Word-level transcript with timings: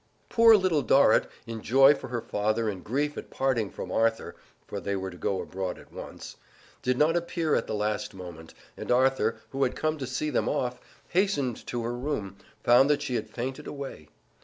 Poor 0.29 0.55
Little 0.57 0.81
Dorrit, 0.81 1.29
in 1.45 1.61
joy 1.61 1.93
for 1.93 2.07
her 2.07 2.21
father 2.21 2.67
and 2.67 2.83
grief 2.83 3.17
at 3.19 3.29
parting 3.29 3.69
from 3.69 3.91
Arthur 3.91 4.35
(for 4.65 4.79
they 4.79 4.95
were 4.95 5.11
to 5.11 5.15
go 5.15 5.43
abroad 5.43 5.77
at 5.77 5.93
once), 5.93 6.37
did 6.81 6.97
not 6.97 7.15
appear 7.15 7.53
at 7.53 7.67
the 7.67 7.75
last 7.75 8.15
moment, 8.15 8.55
and 8.75 8.91
Arthur, 8.91 9.35
who 9.51 9.61
had 9.61 9.75
come 9.75 9.99
to 9.99 10.07
see 10.07 10.31
them 10.31 10.49
off, 10.49 10.81
hastening 11.09 11.53
to 11.53 11.83
her 11.83 11.93
room, 11.95 12.35
found 12.63 12.89
that 12.89 13.03
she 13.03 13.13
had 13.13 13.29
fainted 13.29 13.67
away. 13.67 14.09